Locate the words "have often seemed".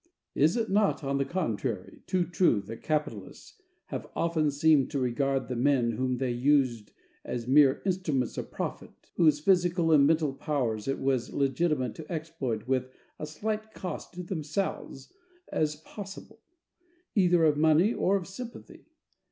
3.93-4.89